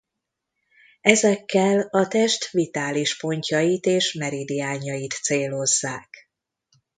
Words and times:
Ezekkel 1.01 1.79
a 1.79 2.07
test 2.07 2.49
vitális 2.49 3.17
pontjait 3.17 3.85
és 3.85 4.13
meridiánjait 4.13 5.13
célozzák. 5.13 6.29